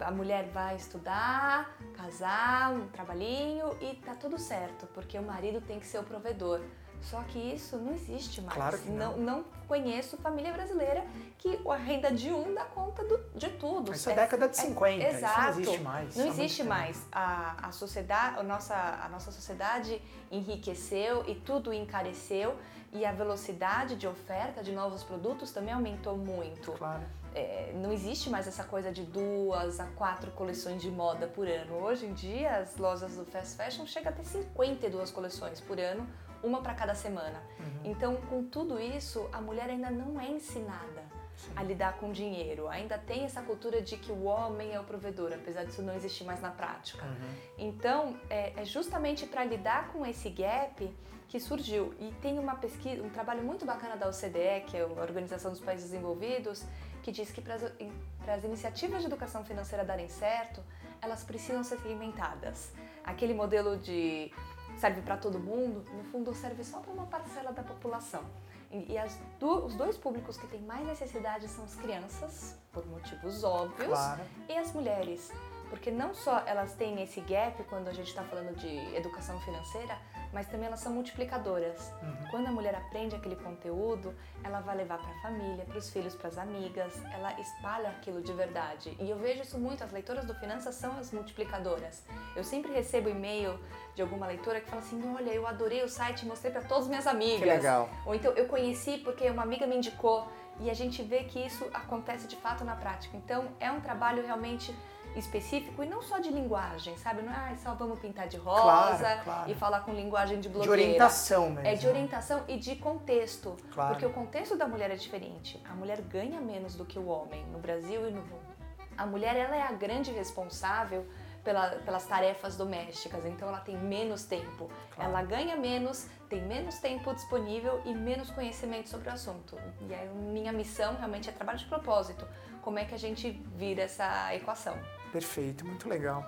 [0.00, 5.80] a mulher vai estudar, casar, um trabalhinho e tá tudo certo, porque o marido tem
[5.80, 6.60] que ser o provedor.
[7.02, 8.54] Só que isso não existe mais.
[8.54, 9.16] Claro que não.
[9.16, 9.38] não.
[9.38, 11.04] não conheço família brasileira
[11.36, 13.92] que a renda de um dá conta do, de tudo.
[13.92, 15.40] Isso é, é década de 50, é, exato.
[15.40, 16.16] não existe mais.
[16.16, 17.06] Não existe mais.
[17.12, 22.56] A, a sociedade, a nossa, a nossa sociedade enriqueceu e tudo encareceu
[22.92, 26.72] e a velocidade de oferta de novos produtos também aumentou muito.
[26.72, 27.02] Claro.
[27.34, 31.74] É, não existe mais essa coisa de duas a quatro coleções de moda por ano.
[31.76, 36.08] Hoje em dia, as lojas do fast fashion chegam a ter 52 coleções por ano
[36.42, 37.42] uma para cada semana.
[37.58, 37.90] Uhum.
[37.90, 41.04] Então, com tudo isso, a mulher ainda não é ensinada
[41.36, 41.52] Sim.
[41.56, 42.68] a lidar com dinheiro.
[42.68, 46.24] Ainda tem essa cultura de que o homem é o provedor, apesar disso não existir
[46.24, 47.04] mais na prática.
[47.04, 47.34] Uhum.
[47.58, 50.94] Então, é, é justamente para lidar com esse gap
[51.28, 51.94] que surgiu.
[52.00, 55.60] E tem uma pesquisa, um trabalho muito bacana da OCDE, que é a Organização dos
[55.60, 56.64] Países Desenvolvidos,
[57.02, 60.62] que diz que para as iniciativas de educação financeira darem certo,
[61.00, 62.72] elas precisam ser segmentadas.
[63.04, 64.32] Aquele modelo de
[64.78, 68.22] serve para todo mundo, no fundo serve só para uma parcela da população.
[68.70, 68.98] E, e
[69.38, 74.22] do, os dois públicos que têm mais necessidade são as crianças, por motivos óbvios, claro.
[74.48, 75.32] e as mulheres.
[75.70, 79.98] Porque não só elas têm esse gap quando a gente está falando de educação financeira,
[80.32, 81.92] mas também elas são multiplicadoras.
[82.02, 82.30] Uhum.
[82.30, 86.14] Quando a mulher aprende aquele conteúdo, ela vai levar para a família, para os filhos,
[86.14, 88.96] para as amigas, ela espalha aquilo de verdade.
[89.00, 92.04] E eu vejo isso muito, as leitoras do Finanças são as multiplicadoras.
[92.36, 93.58] Eu sempre recebo e-mail
[93.94, 96.88] de alguma leitora que fala assim: olha, eu adorei o site, mostrei para todas as
[96.88, 97.40] minhas amigas.
[97.40, 97.88] Que legal.
[98.06, 100.26] Ou então eu conheci porque uma amiga me indicou.
[100.60, 103.16] E a gente vê que isso acontece de fato na prática.
[103.16, 104.74] Então é um trabalho realmente
[105.16, 107.22] específico e não só de linguagem, sabe?
[107.22, 109.50] Não é ah, só vamos pintar de rosa claro, claro.
[109.50, 110.76] e falar com linguagem de blogueira.
[110.76, 111.66] De orientação mesmo.
[111.66, 113.56] É de orientação e de contexto.
[113.72, 113.90] Claro.
[113.90, 115.62] Porque o contexto da mulher é diferente.
[115.68, 118.48] A mulher ganha menos do que o homem no Brasil e no mundo.
[118.96, 121.06] A mulher ela é a grande responsável
[121.44, 124.68] pela, pelas tarefas domésticas, então ela tem menos tempo.
[124.94, 125.10] Claro.
[125.10, 129.56] Ela ganha menos, tem menos tempo disponível e menos conhecimento sobre o assunto.
[129.80, 132.26] E aí minha missão realmente é trabalho de propósito.
[132.60, 134.76] Como é que a gente vira essa equação?
[135.12, 136.24] Perfeito, muito legal.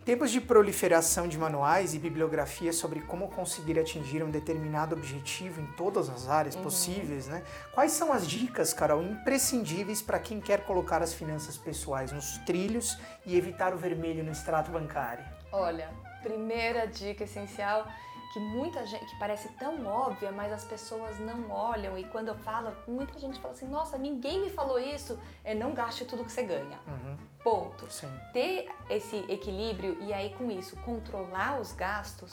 [0.00, 5.60] Em tempos de proliferação de manuais e bibliografia sobre como conseguir atingir um determinado objetivo
[5.60, 6.62] em todas as áreas uhum.
[6.62, 7.42] possíveis, né?
[7.74, 12.98] Quais são as dicas, Carol, imprescindíveis para quem quer colocar as finanças pessoais nos trilhos
[13.26, 15.24] e evitar o vermelho no extrato bancário?
[15.52, 15.90] Olha,
[16.22, 17.86] primeira dica essencial
[18.32, 22.34] que muita gente, que parece tão óbvia, mas as pessoas não olham e quando eu
[22.34, 26.32] falo, muita gente fala assim, nossa, ninguém me falou isso, é não gaste tudo que
[26.32, 26.78] você ganha.
[26.86, 27.16] Uhum.
[27.42, 27.90] Ponto.
[27.90, 28.10] Sim.
[28.32, 32.32] Ter esse equilíbrio e aí com isso controlar os gastos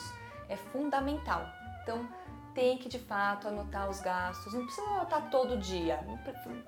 [0.49, 1.45] é fundamental.
[1.83, 2.07] Então,
[2.55, 4.53] tem que de fato anotar os gastos.
[4.53, 5.99] Não precisa anotar todo dia.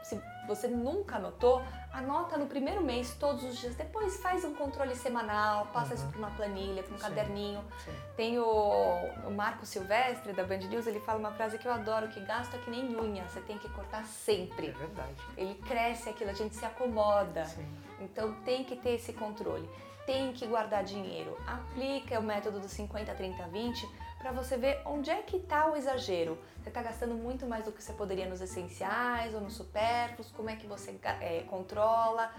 [0.04, 3.74] Se você nunca anotou, anota no primeiro mês, todos os dias.
[3.76, 5.96] Depois faz um controle semanal, passa uhum.
[5.96, 7.04] isso para uma planilha, para um Sim.
[7.04, 7.64] caderninho.
[7.86, 7.92] Sim.
[8.18, 12.10] Tem o, o, Marco Silvestre da Band News, ele fala uma frase que eu adoro,
[12.10, 14.68] que gasta que nem unha, você tem que cortar sempre.
[14.68, 15.24] É verdade.
[15.38, 17.46] Ele cresce aquilo, a gente se acomoda.
[17.46, 17.66] Sim.
[18.02, 19.68] Então tem que ter esse controle.
[20.06, 21.38] Tem que guardar dinheiro.
[21.48, 25.76] Aplica o método do 50, 30, 20 para você ver onde é que está o
[25.76, 26.38] exagero.
[26.62, 30.50] Você está gastando muito mais do que você poderia nos essenciais ou nos supérfluos, como
[30.50, 32.34] é que você é, controla.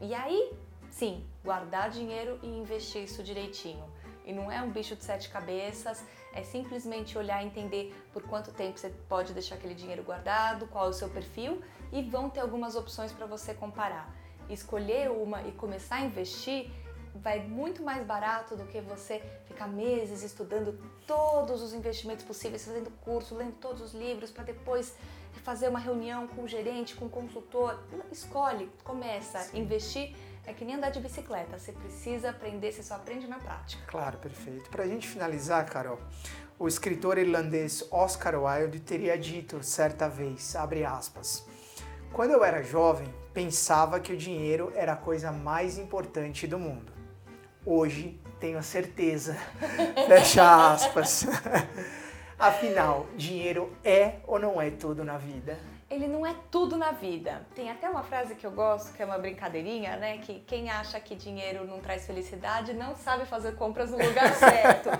[0.00, 0.52] E aí,
[0.90, 3.84] sim, guardar dinheiro e investir isso direitinho.
[4.24, 8.52] E não é um bicho de sete cabeças, é simplesmente olhar e entender por quanto
[8.52, 11.60] tempo você pode deixar aquele dinheiro guardado, qual é o seu perfil
[11.92, 14.14] e vão ter algumas opções para você comparar.
[14.48, 16.70] Escolher uma e começar a investir
[17.14, 22.90] vai muito mais barato do que você ficar meses estudando todos os investimentos possíveis, fazendo
[23.02, 24.94] curso, lendo todos os livros para depois
[25.44, 27.78] fazer uma reunião com o gerente, com o consultor.
[28.10, 29.60] Escolhe, começa, Sim.
[29.60, 30.14] investir.
[30.44, 33.80] É que nem andar de bicicleta, você precisa aprender, você só aprende na prática.
[33.86, 34.68] Claro, perfeito.
[34.70, 36.00] Para a gente finalizar, Carol,
[36.58, 41.46] o escritor irlandês Oscar Wilde teria dito certa vez, abre aspas,
[42.12, 46.91] quando eu era jovem, pensava que o dinheiro era a coisa mais importante do mundo
[47.64, 49.36] hoje tenho a certeza.
[50.06, 51.26] Fecha aspas.
[52.38, 55.56] Afinal, dinheiro é ou não é tudo na vida?
[55.88, 57.46] Ele não é tudo na vida.
[57.54, 60.18] Tem até uma frase que eu gosto, que é uma brincadeirinha, né?
[60.18, 64.90] Que quem acha que dinheiro não traz felicidade não sabe fazer compras no lugar certo.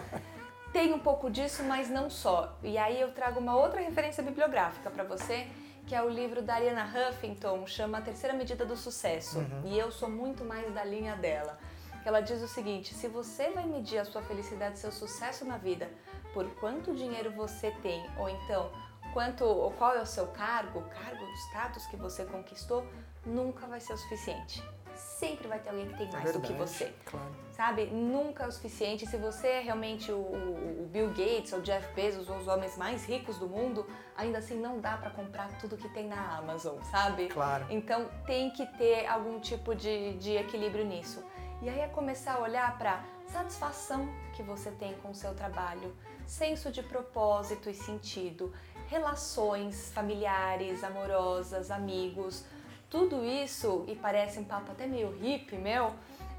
[0.72, 2.56] Tem um pouco disso, mas não só.
[2.62, 5.46] E aí eu trago uma outra referência bibliográfica para você,
[5.86, 9.38] que é o livro da Ariana Huffington, chama A Terceira Medida do Sucesso.
[9.38, 9.62] Uhum.
[9.64, 11.58] E eu sou muito mais da linha dela
[12.02, 15.56] que ela diz o seguinte: se você vai medir a sua felicidade, seu sucesso na
[15.56, 15.90] vida
[16.32, 18.70] por quanto dinheiro você tem, ou então
[19.12, 22.86] quanto, ou qual é o seu cargo, o cargo, status que você conquistou,
[23.24, 24.62] nunca vai ser o suficiente.
[24.94, 26.92] Sempre vai ter alguém que tem mais Verdade, do que você.
[27.06, 27.34] Claro.
[27.52, 27.86] Sabe?
[27.86, 29.06] Nunca é o suficiente.
[29.06, 33.06] Se você é realmente o, o Bill Gates ou o Jeff Bezos, os homens mais
[33.06, 33.86] ricos do mundo,
[34.16, 37.28] ainda assim não dá para comprar tudo que tem na Amazon, sabe?
[37.28, 37.66] Claro.
[37.70, 41.24] Então tem que ter algum tipo de, de equilíbrio nisso.
[41.62, 45.94] E aí é começar a olhar para satisfação que você tem com o seu trabalho,
[46.26, 48.52] senso de propósito e sentido,
[48.88, 52.44] relações familiares, amorosas, amigos,
[52.90, 55.94] tudo isso, e parece um papo até meio hippie meu,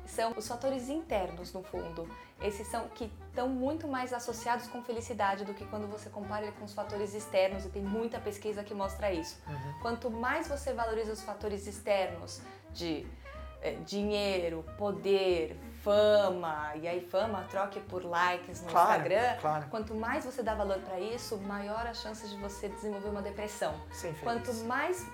[0.06, 2.06] são os fatores internos no fundo.
[2.42, 6.52] Esses são que estão muito mais associados com felicidade do que quando você compara ele
[6.60, 9.42] com os fatores externos, e tem muita pesquisa que mostra isso.
[9.48, 9.80] Uhum.
[9.82, 12.42] Quanto mais você valoriza os fatores externos
[12.74, 13.08] de
[13.86, 19.66] dinheiro, poder, fama, e aí fama troque por likes no claro, Instagram, claro.
[19.70, 23.74] quanto mais você dá valor para isso, maior a chance de você desenvolver uma depressão.
[23.92, 25.06] Sim, quanto mais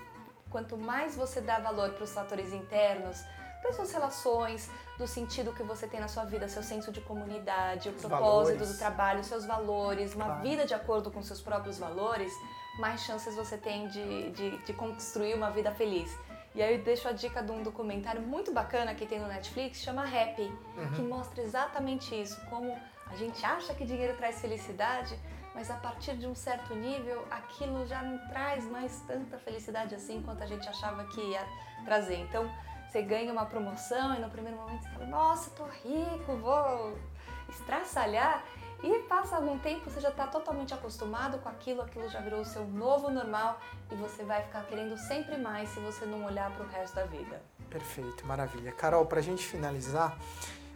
[0.48, 3.24] quanto mais você dá valor para os fatores internos,
[3.62, 7.88] para suas relações, do sentido que você tem na sua vida, seu senso de comunidade,
[7.88, 8.68] o propósito valores.
[8.68, 10.42] do trabalho, seus valores, uma claro.
[10.42, 12.32] vida de acordo com seus próprios valores,
[12.78, 16.10] mais chances você tem de, de, de construir uma vida feliz.
[16.54, 19.78] E aí eu deixo a dica de um documentário muito bacana que tem no Netflix,
[19.78, 20.42] chama Happy,
[20.76, 20.92] uhum.
[20.94, 25.18] que mostra exatamente isso, como a gente acha que dinheiro traz felicidade,
[25.54, 30.22] mas a partir de um certo nível, aquilo já não traz mais tanta felicidade assim
[30.22, 31.44] quanto a gente achava que ia
[31.84, 32.16] trazer.
[32.20, 32.50] Então,
[32.88, 36.98] você ganha uma promoção e no primeiro momento você fala, nossa, tô rico, vou
[37.48, 38.44] estraçalhar.
[38.82, 42.44] E passa algum tempo, você já está totalmente acostumado com aquilo, aquilo já virou o
[42.44, 46.64] seu novo normal e você vai ficar querendo sempre mais se você não olhar para
[46.64, 47.42] o resto da vida.
[47.68, 48.72] Perfeito, maravilha.
[48.72, 50.16] Carol, para a gente finalizar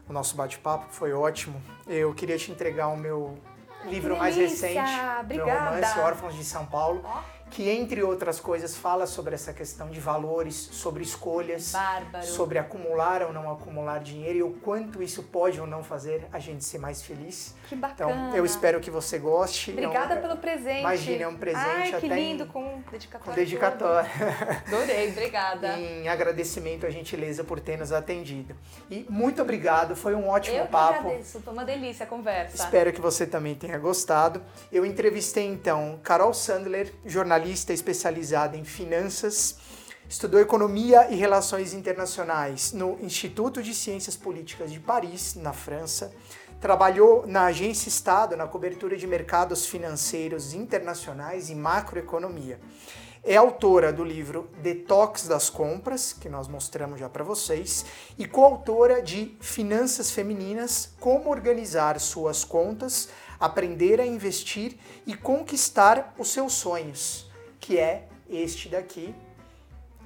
[0.09, 1.61] o nosso bate-papo, foi ótimo.
[1.87, 3.38] Eu queria te entregar o meu
[3.87, 4.79] livro mais recente,
[5.21, 5.25] Obrigada.
[5.25, 7.03] meu romance Órfãos de São Paulo.
[7.05, 12.27] Oh que entre outras coisas fala sobre essa questão de valores, sobre escolhas, Bárbaro.
[12.27, 16.40] sobre acumular ou não acumular dinheiro e o quanto isso pode ou não fazer a
[16.40, 17.55] gente ser mais feliz.
[17.69, 18.11] Que bacana.
[18.11, 19.71] Então, eu espero que você goste.
[19.71, 20.81] Obrigada é um, pelo presente.
[20.81, 23.33] Imagina, é um presente Ai, até que lindo, em, com dedicatória.
[23.33, 24.11] Com dedicatória.
[24.67, 25.79] Adorei, obrigada.
[25.79, 28.57] em agradecimento à gentileza por ter nos atendido.
[28.90, 30.94] E muito obrigado, foi um ótimo eu papo.
[30.94, 32.57] Eu agradeço, foi uma delícia a conversa.
[32.57, 34.42] Espero que você também tenha gostado.
[34.73, 39.57] Eu entrevistei então Carol Sandler, jornalista especializada em finanças,
[40.09, 46.13] estudou economia e relações internacionais no Instituto de Ciências Políticas de Paris, na França.
[46.61, 52.61] Trabalhou na Agência Estado na cobertura de mercados financeiros internacionais e macroeconomia.
[53.23, 57.85] É autora do livro Detox das Compras, que nós mostramos já para vocês,
[58.19, 63.09] e coautora de Finanças Femininas: Como Organizar Suas Contas
[63.40, 64.77] aprender a investir
[65.07, 67.23] e conquistar os seus sonhos,
[67.65, 69.15] que é este daqui,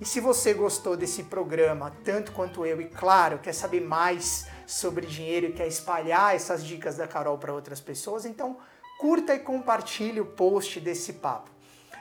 [0.00, 5.04] E se você gostou desse programa, tanto quanto eu, e claro, quer saber mais sobre
[5.04, 8.56] dinheiro e quer espalhar essas dicas da Carol para outras pessoas, então
[9.00, 11.50] curta e compartilhe o post desse papo.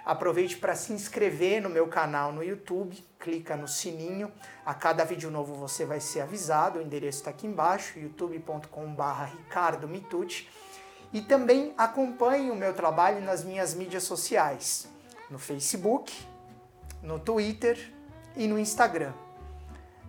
[0.06, 4.32] Aproveite para se inscrever no meu canal no YouTube, clica no sininho.
[4.66, 6.80] A cada vídeo novo você vai ser avisado.
[6.80, 10.48] O endereço está aqui embaixo, youtube.com.br Ricardo Mitucci.
[11.12, 14.88] E também acompanhe o meu trabalho nas minhas mídias sociais,
[15.30, 16.16] no Facebook,
[17.02, 17.92] no Twitter
[18.36, 19.14] e no Instagram.